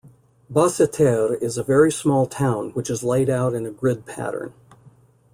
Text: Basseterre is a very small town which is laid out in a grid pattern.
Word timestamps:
Basseterre 0.51 1.39
is 1.43 1.59
a 1.59 1.63
very 1.63 1.91
small 1.91 2.25
town 2.25 2.71
which 2.71 2.89
is 2.89 3.03
laid 3.03 3.29
out 3.29 3.53
in 3.53 3.67
a 3.67 3.71
grid 3.71 4.07
pattern. 4.07 4.51